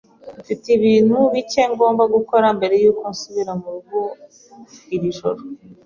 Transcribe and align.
Mfite 0.41 0.65
ibintu 0.77 1.17
bike 1.33 1.61
ngomba 1.71 2.03
gukora 2.15 2.47
mbere 2.57 2.75
yuko 2.83 3.03
nsubira 3.13 3.51
murugo 3.61 3.99
iri 4.95 5.09
joro. 5.17 5.41